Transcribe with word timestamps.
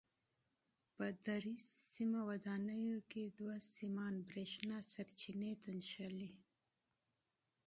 په 0.95 1.05
درې 1.27 1.55
سیمه 1.93 2.21
ودانیو 2.29 2.99
کې 3.11 3.23
دوه 3.39 3.55
سیمان 3.75 4.13
برېښنا 4.29 4.77
سرچینې 4.91 5.53
ته 5.61 5.69
نښلي. 5.79 6.31